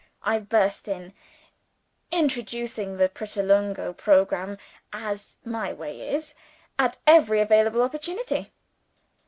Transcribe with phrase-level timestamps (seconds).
[0.23, 1.13] I burst in;
[2.11, 4.57] introducing the Pratolungo programme
[4.91, 6.33] (as my way is)
[6.79, 8.51] at every available opportunity.